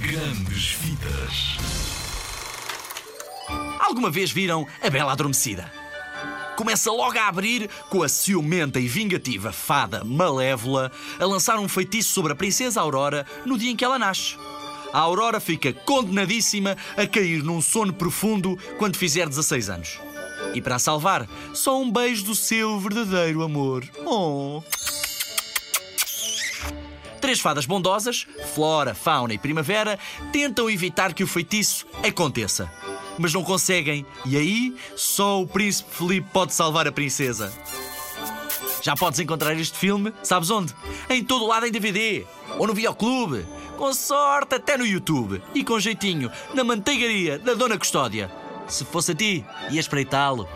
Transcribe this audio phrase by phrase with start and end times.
[0.00, 1.58] Grandes Vidas.
[3.78, 5.70] Alguma vez viram a Bela Adormecida?
[6.56, 12.14] Começa logo a abrir com a ciumenta e vingativa fada Malévola a lançar um feitiço
[12.14, 14.38] sobre a Princesa Aurora no dia em que ela nasce.
[14.90, 20.00] A Aurora fica condenadíssima a cair num sono profundo quando fizer 16 anos.
[20.54, 23.84] E para a salvar, só um beijo do seu verdadeiro amor.
[24.06, 24.62] Oh!
[27.20, 29.98] Três fadas bondosas, Flora, Fauna e Primavera,
[30.32, 32.72] tentam evitar que o feitiço aconteça.
[33.18, 37.52] Mas não conseguem, e aí só o príncipe Felipe pode salvar a princesa.
[38.82, 40.74] Já podes encontrar este filme, sabes onde?
[41.10, 42.24] Em todo lado em DVD,
[42.58, 43.44] ou no videoclube,
[43.76, 48.30] com sorte até no YouTube, e com jeitinho, na manteigaria da Dona Custódia.
[48.66, 50.48] Se fosse a ti, ia espreitá-lo.